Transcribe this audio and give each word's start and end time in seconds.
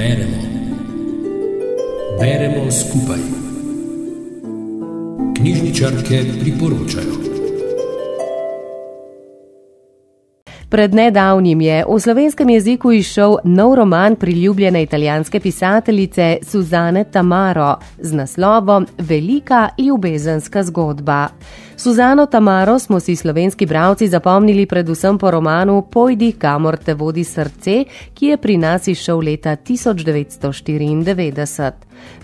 Beremo. 0.00 0.36
Beremo 2.20 2.70
skupaj. 2.70 3.18
Knjižničarke 5.36 6.24
priporočajo. 6.40 7.14
Pred 10.68 10.94
nedavnim 10.94 11.60
je 11.60 11.84
v 11.88 12.00
slovenskem 12.00 12.48
jeziku 12.48 12.92
izšel 12.92 13.36
nov 13.44 13.74
roman 13.74 14.16
priljubljene 14.16 14.82
italijanske 14.82 15.40
pisateljice 15.40 16.38
Suzane 16.42 17.04
Tamaro 17.04 17.76
z 17.98 18.12
naslovom 18.12 18.86
Velika 18.98 19.68
ljubezenska 19.78 20.62
zgodba. 20.62 21.28
Suzano 21.80 22.26
Tamaro 22.26 22.78
smo 22.78 23.00
si 23.00 23.16
slovenski 23.16 23.66
bravci 23.66 24.08
zapomnili 24.08 24.66
predvsem 24.66 25.18
po 25.18 25.30
romanu 25.30 25.82
Pojdi, 25.82 26.32
kamor 26.32 26.76
te 26.76 26.94
vodi 26.94 27.24
srce, 27.24 27.84
ki 28.14 28.26
je 28.26 28.36
pri 28.36 28.56
nas 28.56 28.88
izšel 28.88 29.18
leta 29.18 29.56
1994. 29.56 31.72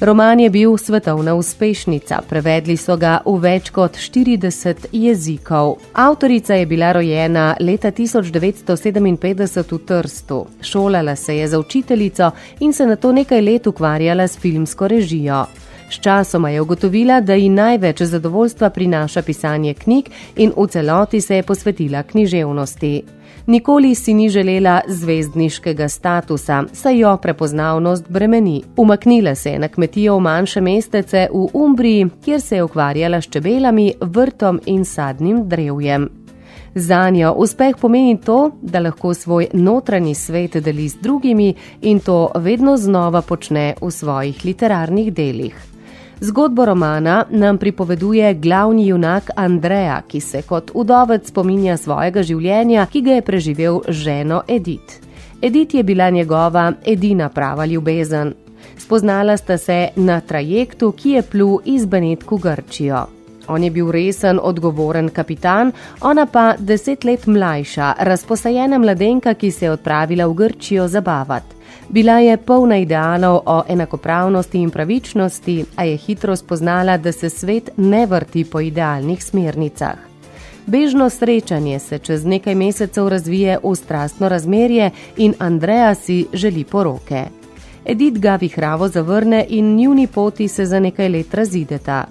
Roman 0.00 0.40
je 0.40 0.50
bil 0.50 0.76
svetovna 0.76 1.34
uspešnica, 1.34 2.20
prevedli 2.28 2.76
so 2.76 2.96
ga 2.96 3.20
v 3.24 3.38
več 3.40 3.70
kot 3.72 3.96
40 3.96 4.76
jezikov. 4.92 5.76
Avtorica 5.92 6.54
je 6.54 6.66
bila 6.66 6.92
rojena 6.92 7.56
leta 7.60 7.90
1957 7.90 9.72
v 9.72 9.78
Trstu, 9.86 10.46
šolala 10.60 11.16
se 11.16 11.36
je 11.36 11.48
za 11.48 11.58
učiteljico 11.58 12.30
in 12.60 12.72
se 12.72 12.86
na 12.86 12.96
to 12.96 13.12
nekaj 13.12 13.40
let 13.40 13.66
ukvarjala 13.66 14.28
s 14.28 14.38
filmsko 14.38 14.88
režijo. 14.88 15.46
Sčasoma 15.90 16.50
je 16.50 16.60
ugotovila, 16.60 17.20
da 17.20 17.34
ji 17.34 17.48
največ 17.48 18.02
zadovoljstva 18.02 18.70
prinaša 18.70 19.22
pisanje 19.22 19.74
knjig 19.74 20.10
in 20.36 20.52
v 20.56 20.66
celoti 20.66 21.20
se 21.20 21.36
je 21.36 21.42
posvetila 21.42 22.02
književnosti. 22.02 23.02
Nikoli 23.46 23.94
si 23.94 24.14
ni 24.14 24.28
želela 24.28 24.80
zvezdniškega 24.88 25.88
statusa, 25.88 26.64
saj 26.72 26.98
jo 26.98 27.16
prepoznavnost 27.16 28.04
bremeni. 28.08 28.62
Umaknila 28.76 29.34
se 29.34 29.50
je 29.50 29.58
na 29.58 29.68
kmetijo 29.68 30.16
v 30.16 30.20
manjše 30.20 30.60
mestece 30.60 31.28
v 31.32 31.46
Umbriji, 31.52 32.06
kjer 32.24 32.40
se 32.40 32.56
je 32.56 32.62
ukvarjala 32.62 33.20
s 33.20 33.28
čebelami, 33.30 33.92
vrtom 34.00 34.60
in 34.66 34.84
sadnim 34.84 35.48
drevjem. 35.48 36.08
Za 36.74 37.10
njo 37.10 37.32
uspeh 37.32 37.76
pomeni 37.80 38.20
to, 38.20 38.50
da 38.62 38.80
lahko 38.80 39.14
svoj 39.14 39.46
notranji 39.52 40.14
svet 40.14 40.56
deli 40.56 40.88
z 40.88 40.96
drugimi 41.00 41.54
in 41.82 42.00
to 42.00 42.30
vedno 42.34 42.76
znova 42.76 43.22
počne 43.22 43.74
v 43.80 43.90
svojih 43.90 44.44
literarnih 44.44 45.12
delih. 45.12 45.75
Zgodbo 46.20 46.64
romana 46.64 47.24
nam 47.30 47.58
pripoveduje 47.58 48.34
glavni 48.34 48.86
junak 48.86 49.30
Andreja, 49.36 50.02
ki 50.08 50.20
se 50.20 50.42
kot 50.42 50.70
udovec 50.74 51.28
spominja 51.28 51.76
svojega 51.76 52.22
življenja, 52.22 52.86
ki 52.86 53.02
ga 53.04 53.18
je 53.18 53.22
preživel 53.22 53.80
ženo 53.88 54.40
Edith. 54.48 55.02
Edith 55.42 55.74
je 55.74 55.82
bila 55.82 56.08
njegova 56.10 56.72
edina 56.84 57.28
prava 57.28 57.66
ljubezen. 57.66 58.32
Spoznala 58.78 59.36
sta 59.36 59.58
se 59.58 59.88
na 59.96 60.20
trajektu, 60.20 60.92
ki 60.92 61.10
je 61.10 61.22
plul 61.22 61.58
iz 61.64 61.84
Benetku 61.86 62.38
Grčijo. 62.38 63.06
On 63.48 63.64
je 63.64 63.70
bil 63.70 63.90
resen, 63.92 64.40
odgovoren 64.42 65.08
kapitan, 65.08 65.72
ona 66.00 66.26
pa 66.26 66.54
deset 66.58 67.04
let 67.04 67.26
mlajša, 67.26 67.92
razposajena 67.98 68.78
mladenka, 68.78 69.34
ki 69.34 69.50
se 69.50 69.66
je 69.66 69.70
odpravila 69.70 70.26
v 70.26 70.34
Grčijo 70.34 70.88
zabavati. 70.88 71.55
Bila 71.88 72.18
je 72.18 72.36
polna 72.36 72.76
idealov 72.76 73.40
o 73.46 73.62
enakopravnosti 73.68 74.58
in 74.58 74.70
pravičnosti, 74.70 75.64
a 75.76 75.84
je 75.84 75.96
hitro 75.96 76.36
spoznala, 76.36 76.96
da 76.96 77.12
se 77.12 77.30
svet 77.30 77.70
ne 77.76 78.06
vrti 78.06 78.44
po 78.44 78.60
idealnih 78.60 79.24
smernicah. 79.24 79.96
Bežno 80.66 81.10
srečanje 81.10 81.78
se 81.78 81.98
čez 81.98 82.24
nekaj 82.24 82.54
mesecev 82.54 83.08
razvije 83.08 83.58
v 83.62 83.74
strastno 83.74 84.28
razmerje 84.28 84.90
in 85.16 85.34
Andreja 85.38 85.94
si 85.94 86.26
želi 86.32 86.64
poroke. 86.64 87.24
Edith 87.84 88.18
ga 88.18 88.36
vihravo 88.36 88.88
zavrne 88.88 89.46
in 89.48 89.76
njuni 89.76 90.06
poti 90.06 90.48
se 90.48 90.66
za 90.66 90.80
nekaj 90.80 91.08
let 91.08 91.34
razideta. 91.34 92.04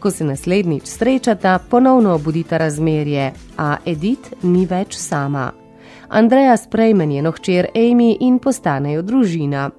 Ko 0.00 0.10
se 0.10 0.24
naslednjič 0.24 0.86
srečata, 0.86 1.58
ponovno 1.70 2.14
obudita 2.14 2.58
razmerje, 2.58 3.32
a 3.56 3.76
Edith 3.86 4.32
ni 4.42 4.66
več 4.66 4.96
sama. 4.96 5.63
Andreja 6.08 6.56
sprejme 6.56 7.06
njeno 7.06 7.30
hčer 7.30 7.66
Amy 7.74 8.16
in 8.20 8.38
postanejo 8.38 9.02
družina. 9.02 9.70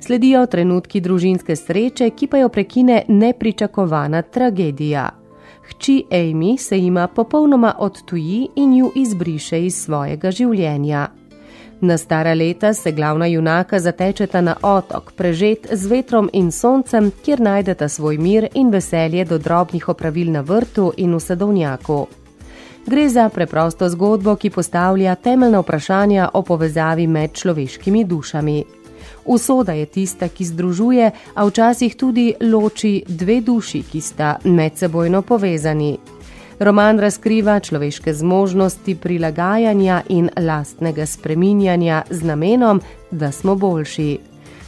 Sledijo 0.00 0.46
trenutki 0.46 1.00
družinske 1.00 1.56
sreče, 1.56 2.10
ki 2.10 2.26
pa 2.26 2.38
jo 2.38 2.48
prekine 2.48 3.02
nepričakovana 3.08 4.22
tragedija. 4.22 5.08
Hči 5.68 6.04
Amy 6.10 6.56
se 6.58 6.78
ima 6.78 7.06
popolnoma 7.06 7.74
odtuji 7.78 8.48
in 8.56 8.74
ju 8.74 8.92
izbriše 8.94 9.64
iz 9.66 9.76
svojega 9.84 10.30
življenja. 10.30 11.08
Na 11.80 11.96
stara 11.98 12.34
leta 12.34 12.74
se 12.74 12.92
glavna 12.92 13.26
junaka 13.26 13.78
zatečeta 13.80 14.40
na 14.40 14.56
otok, 14.62 15.12
prežet 15.16 15.66
z 15.72 15.86
vetrom 15.86 16.28
in 16.32 16.50
soncem, 16.52 17.10
kjer 17.24 17.40
najdeta 17.40 17.88
svoj 17.88 18.18
mir 18.18 18.48
in 18.54 18.70
veselje 18.70 19.24
do 19.24 19.38
drobnih 19.38 19.88
opravil 19.88 20.32
na 20.32 20.40
vrtu 20.40 20.92
in 20.96 21.14
v 21.14 21.20
sadovnjaku. 21.20 22.06
Gre 22.86 23.08
za 23.08 23.28
preprosto 23.28 23.88
zgodbo, 23.88 24.36
ki 24.36 24.50
postavlja 24.50 25.14
temeljna 25.14 25.60
vprašanja 25.60 26.28
o 26.34 26.42
povezavi 26.42 27.06
med 27.06 27.32
človeškimi 27.32 28.04
dušami. 28.04 28.64
Usoda 29.24 29.72
je 29.72 29.86
tista, 29.86 30.28
ki 30.28 30.44
združuje, 30.44 31.10
a 31.34 31.44
včasih 31.44 31.96
tudi 31.96 32.34
loči 32.40 33.02
dve 33.08 33.40
duši, 33.40 33.82
ki 33.82 34.00
sta 34.00 34.36
medsebojno 34.44 35.22
povezani. 35.22 35.98
Roman 36.58 36.98
razkriva 36.98 37.60
človeške 37.60 38.14
zmožnosti 38.14 38.94
prilagajanja 38.94 40.02
in 40.08 40.30
lastnega 40.36 41.06
spreminjanja 41.06 42.02
z 42.10 42.22
namenom, 42.22 42.80
da 43.10 43.32
smo 43.32 43.54
boljši. 43.54 44.18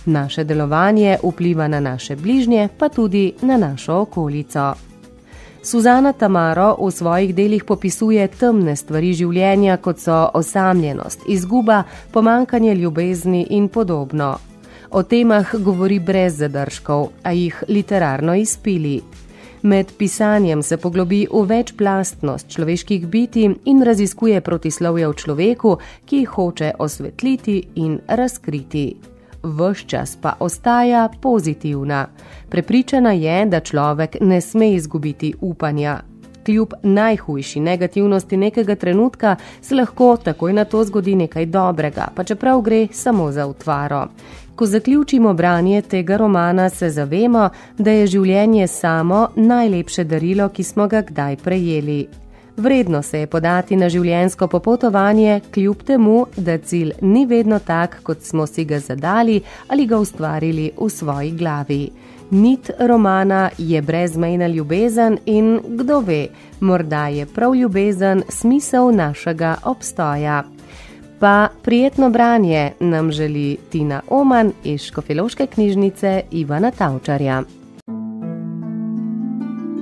Naše 0.06 0.44
delovanje 0.44 1.18
vpliva 1.22 1.68
na 1.68 1.80
naše 1.80 2.16
bližnje, 2.16 2.68
pa 2.78 2.88
tudi 2.88 3.32
na 3.42 3.56
našo 3.56 3.94
okolico. 3.94 4.91
Suzana 5.62 6.12
Tamaro 6.12 6.74
v 6.74 6.90
svojih 6.90 7.34
delih 7.34 7.64
popisuje 7.64 8.24
temne 8.34 8.72
stvari 8.76 9.12
življenja, 9.14 9.76
kot 9.78 10.00
so 10.02 10.16
osamljenost, 10.34 11.22
izguba, 11.30 11.84
pomankanje 12.10 12.74
ljubezni 12.74 13.44
in 13.54 13.68
podobno. 13.68 14.32
O 14.90 15.02
temah 15.06 15.54
govori 15.62 16.00
brez 16.02 16.40
zadržkov, 16.42 17.12
a 17.22 17.30
jih 17.32 17.62
literarno 17.68 18.34
izpili. 18.34 19.00
Med 19.62 19.94
pisanjem 19.98 20.62
se 20.66 20.76
poglobi 20.76 21.28
v 21.30 21.44
večplastnost 21.46 22.50
človeških 22.50 23.06
biti 23.06 23.46
in 23.46 23.86
raziskuje 23.86 24.40
protislovje 24.40 25.08
v 25.08 25.14
človeku, 25.14 25.78
ki 26.04 26.24
jih 26.24 26.28
hoče 26.28 26.74
osvetliti 26.78 27.62
in 27.76 28.00
razkriti 28.08 29.11
vse 29.42 29.84
čas 29.86 30.18
pa 30.20 30.32
ostaja 30.40 31.08
pozitivna. 31.20 32.06
Prepričana 32.48 33.12
je, 33.12 33.46
da 33.46 33.60
človek 33.60 34.16
ne 34.20 34.40
sme 34.40 34.72
izgubiti 34.72 35.34
upanja. 35.40 36.00
Kljub 36.46 36.72
najhujši 36.82 37.60
negativnosti 37.60 38.36
nekega 38.36 38.74
trenutka 38.74 39.36
se 39.60 39.74
lahko 39.74 40.16
takoj 40.16 40.52
na 40.52 40.64
to 40.64 40.84
zgodi 40.84 41.14
nekaj 41.14 41.46
dobrega, 41.46 42.08
pa 42.14 42.24
čeprav 42.24 42.60
gre 42.60 42.86
samo 42.92 43.32
za 43.32 43.46
utvaro. 43.46 44.06
Ko 44.54 44.66
zaključimo 44.66 45.34
branje 45.34 45.82
tega 45.82 46.16
romana, 46.16 46.68
se 46.68 46.90
zavemo, 46.90 47.48
da 47.78 47.90
je 47.90 48.06
življenje 48.06 48.66
samo 48.66 49.28
najlepše 49.36 50.04
darilo, 50.04 50.48
ki 50.48 50.62
smo 50.62 50.88
ga 50.88 51.02
kdaj 51.02 51.36
prejeli. 51.36 52.06
Vredno 52.56 53.02
se 53.02 53.18
je 53.18 53.26
podati 53.26 53.76
na 53.76 53.88
življensko 53.88 54.46
popotovanje, 54.48 55.40
kljub 55.54 55.82
temu, 55.88 56.26
da 56.36 56.58
cilj 56.58 56.92
ni 57.00 57.24
vedno 57.26 57.58
tak, 57.58 58.02
kot 58.02 58.22
smo 58.22 58.46
si 58.46 58.64
ga 58.64 58.78
zadali 58.78 59.40
ali 59.68 59.86
ga 59.86 59.98
ustvarili 59.98 60.70
v 60.76 60.88
svoji 60.90 61.30
glavi. 61.30 61.82
Nit 62.30 62.70
romana 62.78 63.50
je 63.58 63.82
brezmejna 63.82 64.46
ljubezen 64.48 65.18
in 65.26 65.60
kdo 65.68 66.00
ve, 66.00 66.26
morda 66.60 67.06
je 67.08 67.26
prav 67.26 67.54
ljubezen 67.54 68.22
smisel 68.28 68.92
našega 68.92 69.56
obstoja. 69.64 70.42
Pa 71.20 71.48
prijetno 71.62 72.10
branje 72.10 72.72
nam 72.80 73.12
želi 73.12 73.56
Tina 73.70 74.00
Oman 74.08 74.52
iz 74.64 74.80
Škofeloške 74.80 75.46
knjižnice 75.46 76.22
Ivana 76.30 76.70
Tavčarja. 76.70 77.42